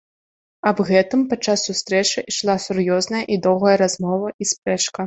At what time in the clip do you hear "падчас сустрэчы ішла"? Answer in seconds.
1.33-2.57